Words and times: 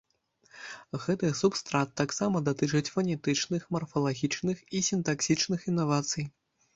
Гэты 1.01 1.27
субстрат 1.41 1.91
таксама 2.01 2.41
датычыць 2.47 2.89
фанетычных, 2.95 3.67
марфалагічных 3.75 4.57
і 4.81 4.81
сінтаксічных 4.89 5.69
інавацый. 5.73 6.25